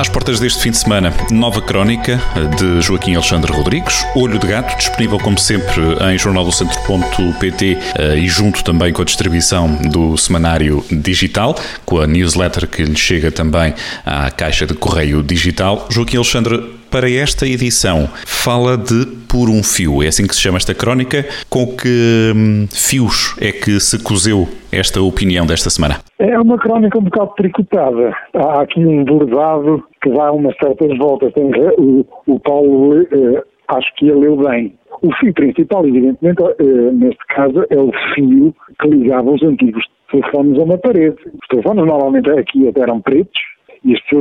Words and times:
Às 0.00 0.08
portas 0.08 0.40
deste 0.40 0.62
fim 0.62 0.70
de 0.70 0.78
semana, 0.78 1.12
nova 1.30 1.60
crónica 1.60 2.18
de 2.58 2.80
Joaquim 2.80 3.16
Alexandre 3.16 3.52
Rodrigues, 3.52 4.02
Olho 4.16 4.38
de 4.38 4.46
Gato, 4.46 4.74
disponível 4.78 5.18
como 5.18 5.38
sempre 5.38 5.82
em 6.10 6.16
jornaldocentro.pt 6.16 7.78
eh, 7.98 8.16
e 8.16 8.26
junto 8.26 8.64
também 8.64 8.94
com 8.94 9.02
a 9.02 9.04
distribuição 9.04 9.70
do 9.90 10.16
semanário 10.16 10.82
digital, 10.90 11.54
com 11.84 12.00
a 12.00 12.06
newsletter 12.06 12.66
que 12.66 12.82
lhe 12.82 12.96
chega 12.96 13.30
também 13.30 13.74
à 14.06 14.30
caixa 14.30 14.66
de 14.66 14.72
correio 14.72 15.22
digital. 15.22 15.86
Joaquim 15.90 16.16
Alexandre 16.16 16.79
para 16.90 17.08
esta 17.08 17.46
edição 17.46 18.08
fala 18.26 18.76
de 18.76 19.06
Por 19.30 19.48
um 19.48 19.62
Fio. 19.62 20.02
É 20.02 20.08
assim 20.08 20.26
que 20.26 20.34
se 20.34 20.40
chama 20.40 20.58
esta 20.58 20.74
crónica. 20.74 21.24
Com 21.48 21.66
que 21.66 22.32
hum, 22.34 22.66
fios 22.70 23.36
é 23.40 23.52
que 23.52 23.78
se 23.78 24.02
cozeu 24.02 24.48
esta 24.72 25.00
opinião 25.00 25.46
desta 25.46 25.70
semana? 25.70 25.96
É 26.18 26.38
uma 26.38 26.58
crónica 26.58 26.98
um 26.98 27.02
bocado 27.02 27.32
tricotada. 27.36 28.12
Há 28.34 28.62
aqui 28.62 28.84
um 28.84 29.04
bordado 29.04 29.84
que 30.02 30.10
dá 30.10 30.32
umas 30.32 30.56
certas 30.56 30.98
voltas. 30.98 31.32
Tem, 31.32 31.50
o, 31.78 32.04
o 32.26 32.40
Paulo, 32.40 33.00
eh, 33.02 33.42
acho 33.68 33.94
que 33.96 34.08
ele 34.08 34.20
leu 34.20 34.36
bem. 34.36 34.74
O 35.02 35.14
fio 35.14 35.32
principal, 35.32 35.86
evidentemente, 35.86 36.42
eh, 36.42 36.92
neste 36.92 37.24
caso, 37.28 37.64
é 37.70 37.76
o 37.76 37.90
fio 38.14 38.54
que 38.80 38.88
ligava 38.88 39.30
os 39.30 39.42
antigos 39.42 39.84
telefones 40.10 40.58
a 40.58 40.64
uma 40.64 40.78
parede. 40.78 41.16
Os 41.26 41.48
telefones 41.48 41.86
normalmente 41.86 42.28
aqui 42.30 42.68
até 42.68 42.80
eram 42.80 43.00
pretos, 43.00 43.40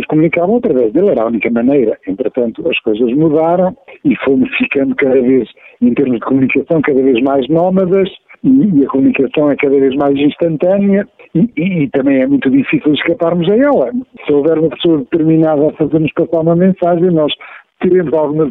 comunicavam 0.09 0.57
através 0.57 0.91
dele, 0.91 1.11
era 1.11 1.23
a 1.23 1.27
única 1.27 1.49
maneira. 1.49 1.97
Entretanto, 2.05 2.67
as 2.67 2.77
coisas 2.79 3.13
mudaram 3.15 3.75
e 4.03 4.15
fomos 4.17 4.49
ficando 4.57 4.95
cada 4.95 5.21
vez, 5.21 5.47
em 5.81 5.93
termos 5.93 6.15
de 6.15 6.25
comunicação, 6.25 6.81
cada 6.81 7.01
vez 7.01 7.21
mais 7.23 7.47
nómadas 7.47 8.09
e, 8.43 8.85
a 8.85 8.87
comunicação 8.87 9.51
é 9.51 9.55
cada 9.55 9.77
vez 9.79 9.95
mais 9.95 10.17
instantânea 10.17 11.07
e, 11.35 11.49
e, 11.57 11.83
e, 11.83 11.89
também 11.89 12.21
é 12.21 12.27
muito 12.27 12.49
difícil 12.49 12.93
escaparmos 12.93 13.49
a 13.49 13.55
ela. 13.55 13.91
Se 14.25 14.33
houver 14.33 14.57
uma 14.57 14.69
pessoa 14.69 14.99
determinada 14.99 15.67
a 15.67 15.73
fazer-nos 15.73 16.11
passar 16.13 16.41
uma 16.41 16.55
mensagem, 16.55 17.11
nós 17.11 17.33
teremos 17.81 18.13
alguma 18.13 18.49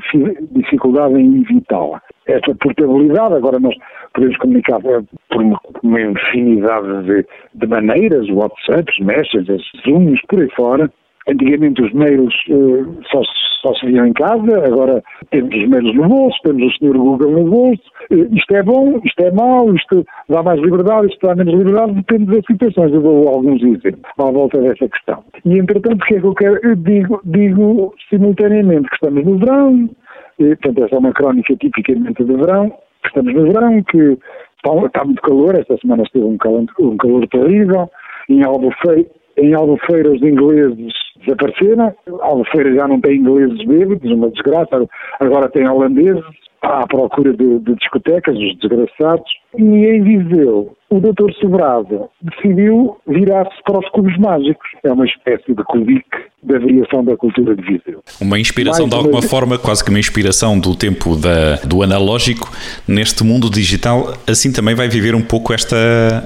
dificuldade 0.52 1.14
em 1.14 1.42
evitá-la. 1.42 2.00
Essa 2.26 2.54
portabilidade, 2.54 3.34
agora 3.34 3.58
nós 3.58 3.74
podemos 4.14 4.36
comunicar 4.38 4.80
por 4.80 5.42
uma, 5.42 5.58
uma 5.82 6.00
infinidade 6.00 7.04
de, 7.04 7.26
de 7.54 7.66
maneiras, 7.66 8.28
WhatsApps, 8.30 8.98
Messages, 9.00 9.62
Zooms, 9.84 10.20
por 10.28 10.40
aí 10.40 10.50
fora, 10.54 10.90
Antigamente 11.28 11.82
os 11.82 11.92
mails 11.92 12.34
uh, 12.48 12.98
só, 13.10 13.20
só 13.62 13.74
se 13.74 13.86
viam 13.86 14.06
em 14.06 14.12
casa, 14.14 14.64
agora 14.64 15.02
temos 15.30 15.54
os 15.54 15.68
mails 15.68 15.94
no 15.94 16.08
bolso, 16.08 16.38
temos 16.42 16.62
o 16.62 16.78
senhor 16.78 16.96
Google 16.96 17.30
no 17.30 17.44
bolso. 17.44 17.82
Uh, 18.10 18.34
isto 18.34 18.54
é 18.54 18.62
bom, 18.62 18.98
isto 19.04 19.20
é 19.22 19.30
mau, 19.32 19.74
isto 19.74 20.06
dá 20.28 20.42
mais 20.42 20.58
liberdade, 20.60 21.08
isto 21.08 21.26
dá 21.26 21.34
menos 21.34 21.54
liberdade, 21.54 21.92
depende 21.92 22.26
das 22.26 22.44
situações. 22.46 22.92
Eu 22.94 23.02
dou 23.02 23.28
alguns 23.28 23.62
exemplos 23.62 24.10
à 24.18 24.30
volta 24.30 24.60
dessa 24.60 24.88
questão. 24.88 25.22
E 25.44 25.58
entretanto, 25.58 26.02
o 26.02 26.06
que 26.06 26.14
é 26.14 26.20
que 26.20 26.26
eu 26.26 26.34
quero? 26.34 26.60
Eu 26.62 26.76
digo, 26.76 27.20
digo 27.24 27.94
simultaneamente 28.08 28.88
que 28.88 28.94
estamos 28.94 29.24
no 29.24 29.38
verão, 29.38 29.90
e, 30.38 30.56
portanto, 30.56 30.84
essa 30.84 30.94
é 30.94 30.98
uma 30.98 31.12
crónica 31.12 31.56
tipicamente 31.56 32.24
de 32.24 32.32
verão, 32.32 32.70
que 33.02 33.08
estamos 33.08 33.34
no 33.34 33.52
verão, 33.52 33.82
que 33.82 34.18
está, 34.56 34.86
está 34.86 35.04
muito 35.04 35.20
calor, 35.22 35.54
esta 35.56 35.76
semana 35.78 36.04
esteve 36.04 36.24
um 36.24 36.38
calor, 36.38 36.64
um 36.80 36.96
calor 36.96 37.26
terrível, 37.28 37.90
em 38.28 38.42
Albufeira, 38.44 39.06
em 39.36 39.54
Albufeira 39.54 40.10
os 40.10 40.22
ingleses 40.22 40.92
desapareceram. 41.20 41.94
Albufeira 42.20 42.74
já 42.74 42.88
não 42.88 43.00
tem 43.00 43.18
ingleses 43.18 43.64
bêbados, 43.64 44.10
uma 44.10 44.30
desgraça. 44.30 44.88
Agora 45.20 45.48
tem 45.48 45.68
holandeses 45.68 46.24
à 46.62 46.86
procura 46.86 47.32
de, 47.32 47.58
de 47.60 47.74
discotecas, 47.74 48.36
os 48.36 48.56
desgraçados. 48.58 49.30
E 49.56 49.62
em 49.62 50.02
Viseu, 50.02 50.76
o 50.90 51.00
Dr. 51.00 51.32
Sobrado 51.40 52.08
decidiu 52.20 52.96
virar-se 53.06 53.62
para 53.62 53.78
os 53.78 53.88
cubos 53.90 54.16
mágicos. 54.18 54.68
É 54.82 54.92
uma 54.92 55.04
espécie 55.04 55.54
de 55.54 55.62
cubique 55.64 56.28
da 56.42 56.58
variação 56.58 57.04
da 57.04 57.16
cultura 57.16 57.54
de 57.56 57.62
Viseu. 57.62 58.02
Uma 58.20 58.38
inspiração 58.38 58.86
Mais 58.86 58.90
de 58.90 58.96
alguma 58.96 59.20
uma... 59.20 59.28
forma, 59.28 59.58
quase 59.58 59.82
que 59.82 59.90
uma 59.90 59.98
inspiração 59.98 60.58
do 60.58 60.74
tempo 60.74 61.16
da, 61.16 61.56
do 61.56 61.82
analógico 61.82 62.50
neste 62.86 63.24
mundo 63.24 63.50
digital, 63.50 64.14
assim 64.26 64.52
também 64.52 64.74
vai 64.74 64.88
viver 64.88 65.14
um 65.14 65.22
pouco 65.22 65.52
esta, 65.52 65.76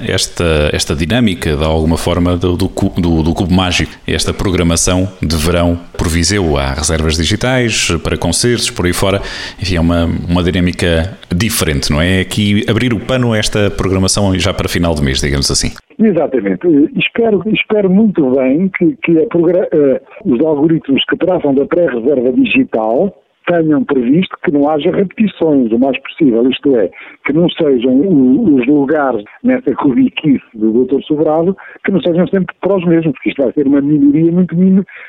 esta, 0.07 0.71
esta 0.73 0.95
dinâmica 0.95 1.57
de 1.57 1.65
alguma 1.65 1.97
forma 1.97 2.37
do, 2.37 2.57
do, 2.57 2.69
do, 2.69 3.23
do 3.23 3.35
cubo 3.35 3.53
mágico, 3.53 3.93
esta 4.07 4.33
programação 4.35 5.09
de 5.21 5.37
verão 5.37 5.79
por 5.97 6.09
Viseu. 6.09 6.57
Há 6.59 6.75
reservas 6.75 7.17
digitais 7.17 7.89
para 8.03 8.17
concertos, 8.17 8.71
por 8.71 8.87
aí 8.87 8.93
fora. 8.93 9.21
Enfim, 9.61 9.77
é 9.77 9.81
uma, 9.81 10.11
uma 10.29 10.43
dinâmica 10.43 11.17
diferente, 11.35 11.91
não 11.91 12.01
é? 12.01 12.21
Aqui 12.21 12.65
abrir 12.69 12.93
o 12.93 13.01
pano 13.01 13.33
a 13.33 13.39
esta 13.39 13.71
programação 13.71 14.39
já 14.39 14.53
para 14.53 14.69
final 14.69 14.95
de 14.95 15.03
mês, 15.03 15.21
digamos 15.21 15.51
assim. 15.51 15.71
Exatamente. 15.99 16.67
Espero, 16.97 17.43
espero 17.47 17.91
muito 17.91 18.31
bem 18.35 18.71
que, 18.77 18.97
que 19.03 19.19
a, 19.19 19.25
uh, 19.25 20.35
os 20.35 20.45
algoritmos 20.45 21.05
que 21.09 21.17
tratam 21.17 21.55
da 21.55 21.65
pré-reserva 21.67 22.33
digital 22.33 23.15
tenham 23.47 23.85
previsto 23.85 24.37
que 24.45 24.53
não 24.53 24.69
haja 24.69 24.91
repetições 24.91 25.71
o 25.73 25.79
mais 25.79 25.99
possível, 26.01 26.49
isto 26.49 26.77
é, 26.77 26.91
que 27.25 27.33
não 27.33 27.49
sejam 27.51 28.01
os 28.01 28.67
lugares 28.67 29.25
nessa 29.43 29.75
cubiquice 29.75 30.45
do 30.55 30.85
Dr. 30.85 31.03
Sobrado, 31.03 31.57
que 31.85 31.93
não 31.93 32.01
sejam 32.01 32.27
sempre 32.29 32.55
para 32.61 32.77
os 32.77 32.85
mesmos, 32.85 33.13
porque 33.13 33.31
isto 33.31 33.43
vai 33.43 33.53
ser 33.53 33.67
uma 33.67 33.81
minoria 33.81 34.33
muito, 34.33 34.55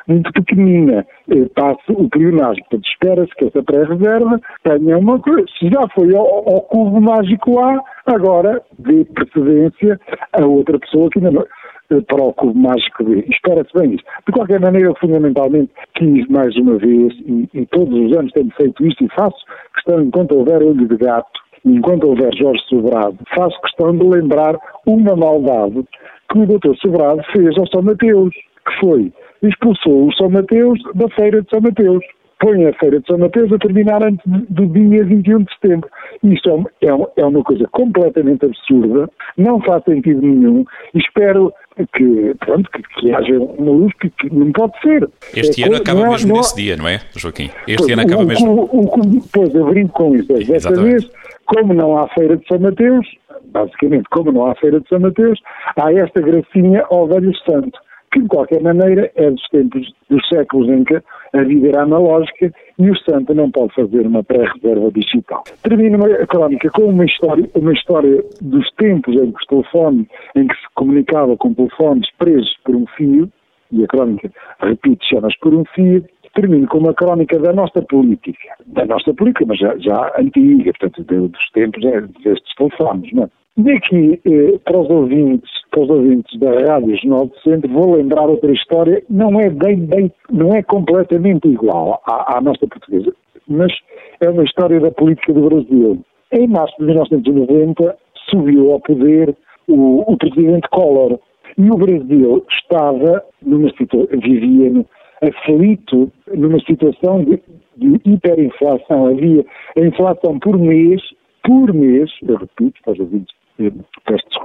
muito 0.07 0.33
pequenina. 0.33 1.05
Eh, 1.29 1.45
passe 1.55 1.83
o 1.89 2.09
pleonasmo. 2.09 2.63
Portanto, 2.69 2.87
espera-se 2.87 3.35
que 3.35 3.45
essa 3.45 3.63
pré-reserva 3.63 4.39
tenha 4.63 4.97
uma 4.97 5.19
coisa. 5.19 5.45
Se 5.57 5.69
já 5.69 5.87
foi 5.93 6.15
ao, 6.15 6.25
ao 6.25 6.61
cubo 6.61 6.99
mágico 6.99 7.59
A, 7.59 7.79
agora 8.05 8.61
dê 8.79 9.05
precedência 9.05 9.99
a 10.33 10.45
outra 10.45 10.79
pessoa 10.79 11.09
que 11.09 11.19
ainda 11.19 11.31
não 11.31 11.45
para 11.87 12.23
o 12.23 12.33
cubo 12.33 12.57
mágico 12.57 13.03
B. 13.03 13.25
Espera-se 13.29 13.71
bem 13.77 13.95
isso. 13.95 14.03
De 14.25 14.31
qualquer 14.31 14.59
maneira, 14.59 14.89
eu 14.89 14.95
fundamentalmente 14.99 15.71
quis 15.95 16.27
mais 16.27 16.55
uma 16.57 16.77
vez, 16.77 17.13
e, 17.25 17.49
e 17.53 17.65
todos 17.67 17.93
os 17.93 18.17
anos 18.17 18.31
tenho 18.31 18.51
feito 18.51 18.85
isto 18.85 19.03
e 19.03 19.09
faço 19.09 19.37
questão, 19.75 20.01
enquanto 20.01 20.35
houver 20.35 20.61
olho 20.63 20.87
de 20.87 20.97
gato, 20.97 21.39
enquanto 21.65 22.07
houver 22.07 22.33
Jorge 22.35 22.63
Sobrado, 22.67 23.17
faço 23.35 23.59
questão 23.61 23.95
de 23.95 24.03
lembrar 24.05 24.57
uma 24.85 25.15
maldade 25.15 25.83
que 26.31 26.39
o 26.39 26.45
Dr. 26.45 26.75
Sobrado 26.81 27.21
fez 27.31 27.57
ao 27.57 27.67
São 27.67 27.81
Mateus, 27.81 28.33
que 28.33 28.79
foi, 28.79 29.13
expulsou 29.43 30.07
o 30.07 30.13
São 30.13 30.29
Mateus 30.29 30.79
da 30.95 31.07
Feira 31.09 31.41
de 31.41 31.49
São 31.49 31.61
Mateus 31.61 32.03
põe 32.43 32.65
a 32.67 32.73
Feira 32.73 32.99
de 32.99 33.07
São 33.07 33.17
Mateus 33.17 33.51
a 33.53 33.57
terminar 33.57 34.03
antes 34.03 34.21
do 34.49 34.67
dia 34.67 35.05
21 35.05 35.43
de 35.43 35.53
setembro. 35.53 35.89
Isto 36.23 36.69
é, 36.81 36.87
é, 36.87 37.21
é 37.21 37.25
uma 37.25 37.41
coisa 37.41 37.65
completamente 37.71 38.45
absurda, 38.45 39.09
não 39.37 39.61
faz 39.61 39.81
sentido 39.85 40.21
nenhum, 40.21 40.65
e 40.93 40.99
espero 40.99 41.53
que, 41.93 42.35
pronto, 42.39 42.69
que, 42.71 42.81
que 42.81 43.13
haja 43.13 43.39
uma 43.39 43.71
luz 43.71 43.93
que, 43.99 44.09
que, 44.09 44.33
não 44.33 44.51
pode 44.51 44.73
ser. 44.81 45.09
Este 45.33 45.63
é, 45.63 45.67
ano 45.67 45.77
acaba 45.77 46.09
mesmo 46.09 46.29
não, 46.29 46.37
nesse 46.37 46.55
dia, 46.55 46.75
não 46.75 46.87
é, 46.87 46.99
Joaquim? 47.15 47.49
Este 47.65 47.77
pois, 47.77 47.91
ano 47.91 48.01
acaba 48.01 48.23
o, 48.23 48.25
mesmo. 48.25 48.51
O, 48.51 48.81
o, 48.81 49.29
pois, 49.31 49.55
eu 49.55 49.65
brinco 49.67 49.93
com 49.93 50.15
isso. 50.15 50.33
Desta 50.33 50.71
vez, 50.71 51.09
como 51.45 51.73
não 51.73 51.97
há 51.97 52.09
Feira 52.09 52.35
de 52.35 52.45
São 52.47 52.59
Mateus, 52.59 53.07
basicamente, 53.45 54.03
como 54.11 54.33
não 54.33 54.47
há 54.47 54.55
Feira 54.55 54.81
de 54.81 54.89
São 54.89 54.99
Mateus, 54.99 55.39
há 55.77 55.93
esta 55.93 56.19
gracinha 56.19 56.83
ao 56.89 57.07
Velho 57.07 57.33
Santo 57.45 57.79
que 58.13 58.21
de 58.21 58.27
qualquer 58.27 58.61
maneira 58.61 59.11
é 59.15 59.29
dos 59.29 59.47
tempos 59.49 59.91
dos 60.07 60.27
séculos 60.29 60.69
em 60.69 60.83
que 60.83 60.95
a 61.33 61.41
vida 61.41 61.69
era 61.69 61.81
analógica 61.81 62.53
e 62.77 62.89
o 62.89 62.97
santo 62.99 63.33
não 63.33 63.49
pode 63.49 63.73
fazer 63.73 64.05
uma 64.05 64.23
pré-reserva 64.23 64.91
digital. 64.91 65.43
Termino 65.63 66.05
a 66.05 66.27
crónica 66.27 66.69
com 66.69 66.83
uma 66.83 67.05
história, 67.05 67.49
uma 67.55 67.73
história 67.73 68.23
dos 68.39 68.69
tempos 68.75 69.15
em 69.15 69.31
que 69.31 69.37
os 69.37 69.47
telefones, 69.47 70.05
em 70.35 70.47
que 70.47 70.55
se 70.55 70.67
comunicava 70.75 71.35
com 71.37 71.55
telefones 71.55 72.07
presos 72.19 72.55
por 72.63 72.75
um 72.75 72.85
fio, 72.95 73.29
e 73.71 73.83
a 73.83 73.87
crónica, 73.87 74.31
repito, 74.59 75.03
chama-se 75.05 75.39
por 75.39 75.55
um 75.55 75.65
fio, 75.73 76.05
termino 76.35 76.67
com 76.67 76.77
uma 76.77 76.93
crónica 76.93 77.39
da 77.39 77.51
nossa 77.51 77.81
política, 77.81 78.55
da 78.67 78.85
nossa 78.85 79.11
política, 79.15 79.45
mas 79.47 79.57
já, 79.57 79.75
já 79.79 80.13
antiga, 80.19 80.71
portanto, 80.79 81.27
dos 81.27 81.49
tempos 81.51 81.83
é, 81.83 82.01
destes 82.23 82.55
telefones, 82.55 83.11
não 83.13 83.23
é? 83.23 83.29
Daqui, 83.55 84.19
eh, 84.25 84.57
para 84.65 84.79
os 84.79 84.89
ouvintes, 84.89 85.51
para 85.73 85.81
os 85.81 85.89
ouvintes 85.89 86.39
da 86.39 86.51
Rádio 86.51 86.95
Jornal 86.97 87.25
do 87.25 87.39
Centro, 87.39 87.71
vou 87.71 87.95
lembrar 87.95 88.29
outra 88.29 88.51
história, 88.51 89.01
não 89.09 89.39
é 89.39 89.49
bem, 89.49 89.77
bem 89.77 90.11
não 90.31 90.49
é 90.53 90.61
completamente 90.61 91.47
igual 91.47 91.99
à, 92.05 92.37
à 92.37 92.41
nossa 92.41 92.67
portuguesa, 92.67 93.11
mas 93.47 93.73
é 94.21 94.29
uma 94.29 94.43
história 94.43 94.79
da 94.79 94.91
política 94.91 95.33
do 95.33 95.49
Brasil. 95.49 95.99
Em 96.31 96.47
março 96.47 96.75
de 96.77 96.85
1990 96.85 97.97
subiu 98.29 98.71
ao 98.71 98.79
poder 98.81 99.35
o, 99.67 100.13
o 100.13 100.15
presidente 100.15 100.69
Collor 100.69 101.19
e 101.57 101.69
o 101.71 101.75
Brasil 101.75 102.45
estava 102.49 103.23
numa 103.41 103.69
situação, 103.71 104.07
vivia 104.19 104.85
aflito 105.23 106.11
numa 106.35 106.59
situação 106.59 107.23
de, 107.23 107.41
de 107.77 107.99
hiperinflação. 108.05 109.07
Havia 109.07 109.43
a 109.75 109.79
inflação 109.79 110.37
por 110.39 110.57
mês, 110.59 111.01
por 111.43 111.73
mês, 111.73 112.11
eu 112.27 112.37
repito 112.37 112.79
para 112.83 112.93
os 112.93 112.99
ouvintes 112.99 113.33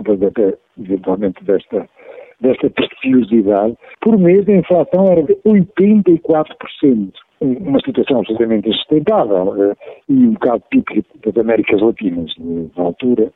peço 0.08 0.19
desculpas 0.19 0.22
até 0.22 0.55
eventualmente 0.81 1.44
desta, 1.44 1.88
desta 2.40 2.70
preciosidade, 2.70 3.76
por 4.00 4.19
mês 4.19 4.49
a 4.49 4.52
inflação 4.52 5.06
era 5.08 5.22
de 5.22 5.34
84%. 5.46 7.12
uma 7.40 7.81
situação 7.81 8.19
absolutamente 8.19 8.69
insustentável 8.69 9.70
eh, 9.70 9.76
e 10.08 10.12
um 10.12 10.32
bocado 10.32 10.62
típica 10.72 11.02
das 11.25 11.37
Américas 11.37 11.81
Latinas 11.81 12.32
na 12.76 12.84
altura. 12.84 13.32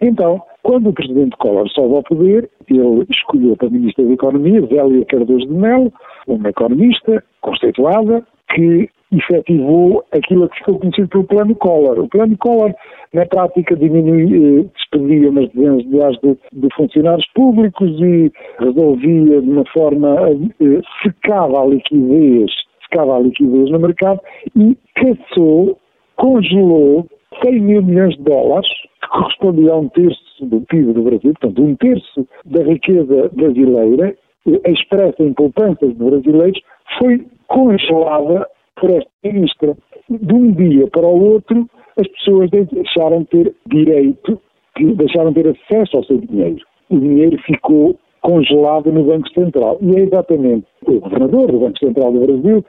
Então, 0.00 0.40
quando 0.62 0.90
o 0.90 0.92
presidente 0.92 1.36
Collor 1.38 1.68
sobe 1.70 1.96
ao 1.96 2.02
poder, 2.02 2.48
ele 2.68 3.06
escolheu 3.10 3.56
para 3.56 3.70
ministra 3.70 4.04
da 4.04 4.12
Economia 4.12 4.60
Zélia 4.66 5.04
Cardoso 5.06 5.46
de 5.46 5.52
Mello, 5.52 5.92
uma 6.28 6.48
economista 6.48 7.24
conceituada, 7.40 8.24
que 8.54 8.88
efetivou 9.12 10.04
aquilo 10.12 10.48
que 10.48 10.58
ficou 10.58 10.78
conhecido 10.78 11.08
pelo 11.08 11.24
Plano 11.24 11.54
Collor. 11.56 11.98
O 11.98 12.08
Plano 12.08 12.36
Collor, 12.38 12.72
na 13.12 13.26
prática, 13.26 13.76
diminuía, 13.76 14.60
eh, 14.60 14.66
despedia 14.74 15.30
umas 15.30 15.48
dezenas 15.50 15.82
de 15.82 15.88
milhares 15.88 16.18
de, 16.22 16.36
de, 16.52 16.68
funcionários 16.74 17.26
públicos 17.34 17.90
e 18.00 18.32
resolvia 18.58 19.42
de 19.42 19.50
uma 19.50 19.64
forma, 19.72 20.16
eh, 20.60 20.80
secava 21.02 21.62
a 21.62 21.66
liquidez, 21.66 22.50
secava 22.88 23.16
a 23.16 23.20
liquidez 23.20 23.70
no 23.70 23.80
mercado 23.80 24.20
e 24.56 24.76
caçou, 24.94 25.78
congelou 26.16 27.06
100 27.42 27.60
mil 27.60 27.82
milhões 27.82 28.16
de 28.16 28.22
dólares, 28.22 28.68
que 29.02 29.08
correspondia 29.08 29.72
a 29.72 29.78
um 29.78 29.88
terço 29.88 30.46
do 30.46 30.60
PIB 30.62 30.92
do 30.92 31.02
Brasil, 31.02 31.32
portanto, 31.40 31.62
um 31.62 31.74
terço 31.76 32.26
da 32.44 32.62
riqueza 32.62 33.28
brasileira, 33.32 34.14
eh, 34.46 34.70
expressa 34.70 35.20
em 35.20 35.32
poupanças 35.32 35.88
de 35.88 36.04
brasileiros, 36.04 36.60
foi 36.98 37.26
congelada 37.48 38.46
por 38.78 38.90
esta 38.90 39.10
ministra. 39.24 39.76
De 40.08 40.34
um 40.34 40.52
dia 40.52 40.86
para 40.88 41.06
o 41.06 41.32
outro, 41.32 41.68
as 41.96 42.06
pessoas 42.08 42.50
deixaram 42.50 43.20
de 43.20 43.26
ter 43.26 43.54
direito, 43.66 44.40
deixaram 44.78 45.32
de 45.32 45.42
ter 45.42 45.48
acesso 45.50 45.96
ao 45.96 46.04
seu 46.04 46.18
dinheiro. 46.18 46.64
O 46.88 46.98
dinheiro 46.98 47.38
ficou 47.42 47.96
congelado 48.22 48.92
no 48.92 49.04
Banco 49.04 49.28
Central. 49.30 49.78
E 49.80 49.96
é 49.96 50.00
exatamente 50.00 50.66
o 50.86 51.00
governador 51.00 51.50
do 51.50 51.60
Banco 51.60 51.78
Central 51.78 52.12
do 52.12 52.26
Brasil, 52.26 52.64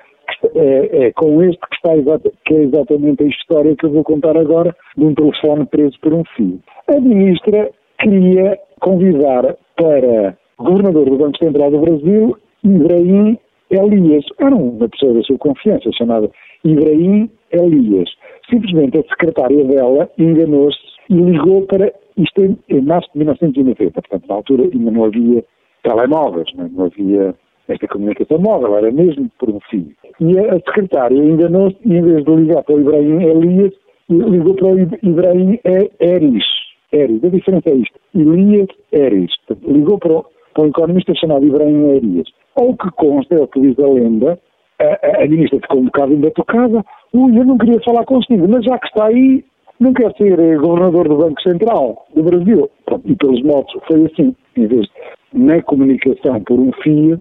é, 0.55 1.05
é 1.07 1.11
com 1.11 1.41
este 1.43 1.59
que, 1.59 1.75
está 1.75 2.31
que 2.45 2.53
é 2.53 2.63
exatamente 2.63 3.23
a 3.23 3.27
história 3.27 3.75
que 3.75 3.85
eu 3.85 3.91
vou 3.91 4.03
contar 4.03 4.37
agora, 4.37 4.75
de 4.97 5.05
um 5.05 5.13
telefone 5.13 5.65
preso 5.65 5.99
por 6.01 6.13
um 6.13 6.23
fio. 6.35 6.59
A 6.87 6.99
ministra 6.99 7.71
queria 7.99 8.57
convidar 8.79 9.55
para 9.75 10.37
governador 10.57 11.09
do 11.09 11.17
Banco 11.17 11.37
Central 11.37 11.71
do 11.71 11.79
Brasil 11.79 12.37
Ibrahim 12.63 13.37
Elias. 13.71 14.25
Era 14.39 14.55
uma 14.55 14.87
pessoa 14.89 15.13
da 15.13 15.21
sua 15.23 15.37
confiança 15.37 15.89
chamada 15.93 16.29
Ibrahim 16.63 17.29
Elias. 17.51 18.09
Simplesmente 18.49 18.97
a 18.97 19.03
secretária 19.03 19.63
dela 19.65 20.09
enganou-se 20.17 20.79
e 21.09 21.15
ligou 21.15 21.63
para. 21.63 21.93
Isto 22.17 22.57
em 22.69 22.81
março 22.81 23.09
de 23.13 23.19
1990, 23.19 23.93
portanto, 23.93 24.27
na 24.27 24.35
altura 24.35 24.63
ainda 24.63 24.91
não 24.91 25.05
havia 25.05 25.43
telemóveis, 25.81 26.47
não, 26.55 26.65
é? 26.65 26.69
não 26.69 26.85
havia 26.85 27.33
esta 27.69 27.87
comunicação 27.87 28.37
móvel, 28.37 28.77
era 28.77 28.91
mesmo 28.91 29.29
por 29.39 29.49
um 29.49 29.59
fio. 29.69 29.87
E 30.19 30.37
a 30.37 30.55
secretária 30.55 31.17
enganou-se 31.17 31.77
e, 31.85 31.95
em 31.95 32.01
vez 32.01 32.25
de 32.25 32.35
ligar 32.35 32.63
para 32.63 32.75
o 32.75 32.81
Ibrahim 32.81 33.23
Elias, 33.23 33.73
ligou 34.09 34.53
para 34.55 34.67
o 34.67 34.79
Ibrahim 34.79 35.59
Eris. 35.99 36.45
Eris. 36.91 37.23
A 37.23 37.29
diferença 37.29 37.69
é 37.69 37.75
isto. 37.75 37.99
Elias 38.13 38.67
Eris. 38.91 39.31
Ligou 39.65 39.97
para 39.97 40.11
o, 40.11 40.25
um 40.59 40.67
economista 40.67 41.13
chamado 41.15 41.45
Ibrahim 41.45 41.89
Elias. 41.89 42.27
Ao 42.55 42.75
que 42.75 42.89
consta, 42.91 43.35
é 43.35 43.39
o 43.39 43.47
que 43.47 43.61
diz 43.61 43.79
a 43.79 43.87
lenda, 43.87 44.39
a, 44.79 45.23
a, 45.23 45.27
ministra 45.27 45.59
ficou 45.59 45.79
um 45.79 45.85
bocado 45.85 46.13
ainda 46.13 46.31
tocada. 46.31 46.83
Ui, 47.13 47.37
eu 47.37 47.45
não 47.45 47.57
queria 47.57 47.79
falar 47.81 48.05
consigo, 48.05 48.47
mas 48.47 48.65
já 48.65 48.77
que 48.79 48.87
está 48.87 49.05
aí, 49.05 49.43
não 49.79 49.93
quer 49.93 50.11
ser 50.17 50.39
eh, 50.39 50.57
governador 50.57 51.07
do 51.07 51.17
Banco 51.17 51.41
Central 51.41 52.05
do 52.15 52.23
Brasil. 52.23 52.69
E 53.05 53.15
pelos 53.15 53.41
modos 53.43 53.73
foi 53.87 54.05
assim. 54.05 54.35
Em 54.57 54.67
vez 54.67 54.81
de, 54.81 54.91
na 55.33 55.61
comunicação 55.61 56.41
por 56.41 56.59
um 56.59 56.71
fio, 56.83 57.19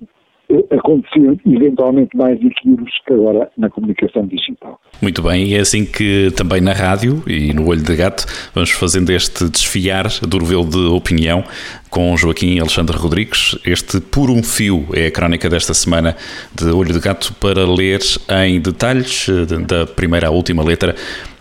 aconteciam 0.71 1.39
eventualmente 1.47 2.17
mais 2.17 2.39
equívocos 2.41 2.93
que 3.07 3.13
agora 3.13 3.51
na 3.57 3.71
comunicação 3.71 4.27
digital. 4.27 4.81
Muito 5.01 5.23
bem, 5.23 5.49
e 5.49 5.55
é 5.55 5.61
assim 5.61 5.85
que 5.85 6.31
também 6.37 6.61
na 6.61 6.73
rádio 6.73 7.23
e 7.27 7.53
no 7.53 7.69
Olho 7.69 7.83
de 7.83 7.97
Gato 7.97 8.27
vamos 8.55 8.71
fazendo 8.71 9.11
este 9.11 9.49
desfiar 9.49 10.07
do 10.27 10.39
novelo 10.39 10.65
de 10.65 10.87
opinião 10.89 11.45
com 11.91 12.17
Joaquim 12.17 12.59
Alexandre 12.59 12.97
Rodrigues. 12.97 13.59
Este 13.65 14.01
Por 14.01 14.31
um 14.31 14.43
Fio 14.43 14.87
é 14.95 15.07
a 15.07 15.11
crónica 15.11 15.51
desta 15.51 15.75
semana 15.75 16.17
de 16.55 16.67
Olho 16.71 16.93
de 16.93 17.01
Gato 17.01 17.35
para 17.35 17.67
ler 17.67 18.01
em 18.45 18.61
detalhes, 18.61 19.27
da 19.67 19.87
primeira 19.87 20.29
à 20.29 20.31
última 20.31 20.63
letra, 20.63 20.95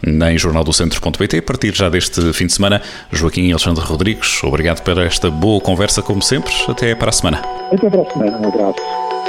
em 0.04 0.38
jornaldocentro.pt. 0.38 1.38
A 1.38 1.42
partir 1.42 1.76
já 1.76 1.88
deste 1.88 2.34
fim 2.34 2.48
de 2.48 2.54
semana, 2.54 2.82
Joaquim 3.12 3.52
Alexandre 3.52 3.84
Rodrigues, 3.84 4.44
obrigado 4.44 4.82
por 4.82 4.98
esta 4.98 5.30
boa 5.30 5.62
conversa, 5.62 6.02
como 6.02 6.22
sempre. 6.22 6.52
Até 6.68 6.96
para 6.96 7.10
a 7.10 7.14
semana. 7.14 7.42
Até 7.72 7.90
para 7.90 8.02
a 8.02 8.12
semana, 8.12 8.38
um 8.38 8.48
abraço. 8.48 9.29